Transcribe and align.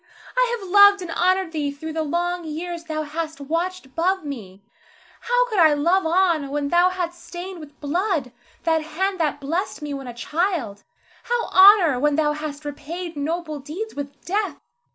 I 0.35 0.57
have 0.57 0.67
loved 0.67 1.03
and 1.03 1.11
honored 1.11 1.51
thee 1.51 1.69
through 1.69 1.93
the 1.93 2.01
long 2.01 2.43
years 2.43 2.85
thou 2.85 3.03
hast 3.03 3.39
watched 3.39 3.85
above 3.85 4.25
me. 4.25 4.63
How 5.21 5.47
could 5.47 5.59
I 5.59 5.75
love 5.75 6.07
on 6.07 6.49
when 6.49 6.69
thou 6.69 6.89
hadst 6.89 7.23
stained 7.23 7.59
with 7.59 7.79
blood 7.79 8.31
that 8.63 8.81
hand 8.81 9.19
that 9.19 9.39
blessed 9.39 9.83
me 9.83 9.93
when 9.93 10.07
a 10.07 10.13
child, 10.15 10.81
how 11.25 11.45
honor 11.51 11.99
when 11.99 12.15
thou 12.15 12.31
hadst 12.33 12.65
repaid 12.65 13.15
noble 13.15 13.59
deeds 13.59 13.93
with 13.93 14.19
death? 14.25 14.57